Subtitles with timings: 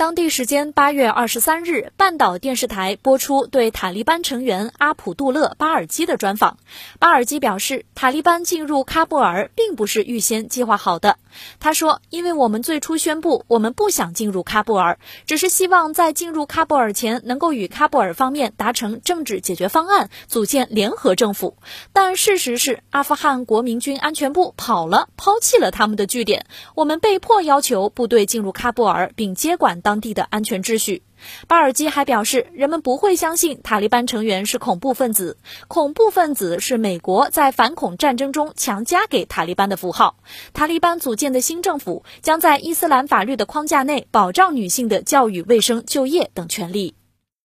[0.00, 6.56] 当地时间八月二十三日，半岛电视台播出对塔利班成员阿卜杜勒·巴尔基的专访。
[6.98, 11.18] 巴尔基表示，塔利班进入喀布尔并不是预先计划好的。
[11.58, 21.56] 他说：“因为我们最初宣布我们不想进入喀布尔，只是希望在进入喀布尔前能够与喀布尔方面达成政治解决方案，组建联合政府。
[21.92, 26.46] 但事实是，阿富汗国民军安全部跑了，抛弃了他们的据点。
[26.74, 31.02] 我们被迫要求部队进入喀布尔，并接管当地的安全秩序。
[31.48, 35.38] 巴尔基还表示，人们不会相信塔利班成员是恐怖分子，
[35.68, 40.16] 恐怖分子是美国在反恐战争中强加给塔利班的符号。
[40.52, 46.94] 塔利班组建的新政府将在伊斯兰法律的框架内保障女性的教育、卫生、就业等权利。